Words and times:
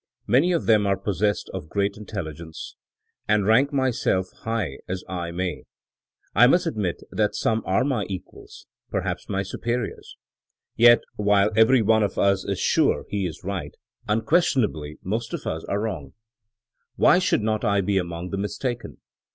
Many 0.25 0.51
of 0.51 0.65
them 0.65 0.87
are 0.87 0.97
possessed 0.97 1.47
of 1.53 1.69
great 1.69 1.95
intelligence; 1.95 2.75
and, 3.27 3.45
rank 3.45 3.71
myself 3.71 4.29
high 4.39 4.79
as 4.87 5.03
I 5.07 5.29
may, 5.29 5.65
I 6.33 6.47
must 6.47 6.65
admit 6.65 7.03
that 7.11 7.35
some 7.35 7.61
are 7.67 7.83
my 7.83 8.07
equals— 8.09 8.65
perhaps 8.89 9.29
my 9.29 9.43
superiors. 9.43 10.17
Yet, 10.75 11.01
while 11.17 11.51
every 11.55 11.83
one 11.83 12.01
of 12.01 12.17
us 12.17 12.43
is 12.43 12.57
sure 12.59 13.05
he 13.09 13.27
is 13.27 13.43
right, 13.43 13.75
unquestionably 14.07 14.97
most 15.03 15.35
of 15.35 15.45
us 15.45 15.63
are 15.65 15.81
wrong. 15.81 16.13
"Why 16.95 17.19
should 17.19 17.43
not 17.43 17.63
I 17.63 17.81
be 17.81 17.99
among 17.99 18.31
the 18.31 18.37
mistaken? 18.39 18.97